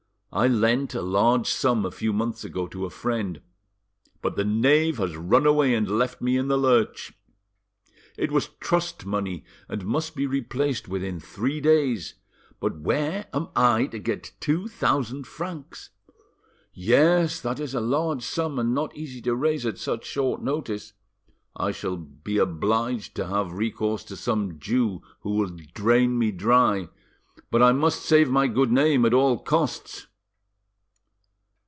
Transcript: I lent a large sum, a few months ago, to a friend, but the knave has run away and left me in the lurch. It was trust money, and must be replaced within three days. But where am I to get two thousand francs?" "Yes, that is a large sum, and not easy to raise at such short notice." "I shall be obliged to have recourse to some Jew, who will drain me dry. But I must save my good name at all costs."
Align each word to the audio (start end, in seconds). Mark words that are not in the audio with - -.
I 0.33 0.47
lent 0.47 0.95
a 0.95 1.01
large 1.01 1.47
sum, 1.47 1.85
a 1.85 1.91
few 1.91 2.13
months 2.13 2.45
ago, 2.45 2.65
to 2.69 2.85
a 2.85 2.89
friend, 2.89 3.41
but 4.21 4.37
the 4.37 4.45
knave 4.45 4.95
has 4.97 5.17
run 5.17 5.45
away 5.45 5.75
and 5.75 5.85
left 5.97 6.21
me 6.21 6.37
in 6.37 6.47
the 6.47 6.55
lurch. 6.57 7.11
It 8.17 8.31
was 8.31 8.47
trust 8.61 9.05
money, 9.05 9.43
and 9.67 9.85
must 9.85 10.15
be 10.15 10.25
replaced 10.25 10.87
within 10.87 11.19
three 11.19 11.59
days. 11.59 12.13
But 12.61 12.79
where 12.79 13.27
am 13.33 13.49
I 13.57 13.87
to 13.87 13.99
get 13.99 14.31
two 14.39 14.69
thousand 14.69 15.27
francs?" 15.27 15.89
"Yes, 16.71 17.41
that 17.41 17.59
is 17.59 17.73
a 17.75 17.81
large 17.81 18.23
sum, 18.23 18.57
and 18.57 18.73
not 18.73 18.95
easy 18.95 19.21
to 19.23 19.35
raise 19.35 19.65
at 19.65 19.77
such 19.77 20.05
short 20.05 20.41
notice." 20.41 20.93
"I 21.57 21.73
shall 21.73 21.97
be 21.97 22.37
obliged 22.37 23.15
to 23.17 23.27
have 23.27 23.51
recourse 23.51 24.05
to 24.05 24.15
some 24.15 24.59
Jew, 24.59 25.01
who 25.23 25.31
will 25.31 25.57
drain 25.73 26.17
me 26.17 26.31
dry. 26.31 26.87
But 27.49 27.61
I 27.61 27.73
must 27.73 28.03
save 28.05 28.29
my 28.31 28.47
good 28.47 28.71
name 28.71 29.05
at 29.05 29.13
all 29.13 29.37
costs." 29.37 30.07